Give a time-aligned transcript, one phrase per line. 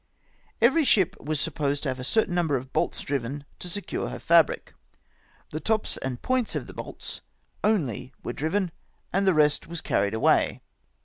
[0.63, 4.17] Every ship was supposed to have a certain number of bolts driven to secure her
[4.17, 4.73] fabric.
[5.51, 7.21] The tops and points of the bolts
[7.63, 8.71] only were driven,
[9.13, 10.61] and the rest was carried away.